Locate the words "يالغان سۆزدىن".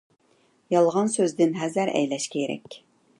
0.75-1.53